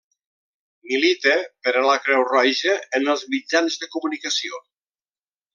[0.91, 1.35] Milita
[1.67, 4.65] per a la Creu Roja en els mitjans de comunicació.